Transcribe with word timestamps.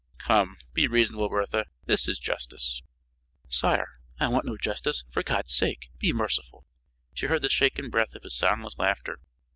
"Come! 0.17 0.57
Be 0.73 0.87
reasonable, 0.87 1.29
Bertha. 1.29 1.65
This 1.85 2.07
is 2.07 2.17
justice." 2.17 2.81
"Sire, 3.49 3.89
I 4.19 4.29
want 4.29 4.45
no 4.47 4.57
justice. 4.57 5.03
For 5.11 5.21
God's 5.21 5.53
sake, 5.53 5.91
be 5.99 6.11
merciful." 6.11 6.65
She 7.13 7.27
heard 7.27 7.43
the 7.43 7.49
shaken 7.49 7.91
breath 7.91 8.15
of 8.15 8.23
his 8.23 8.33
soundless 8.35 8.79
laughter. 8.79 9.19